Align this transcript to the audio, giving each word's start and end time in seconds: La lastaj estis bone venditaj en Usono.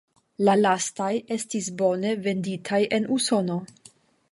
La 0.47 0.53
lastaj 0.61 1.09
estis 1.35 1.67
bone 1.83 2.15
venditaj 2.25 2.83
en 2.99 3.09
Usono. 3.19 3.63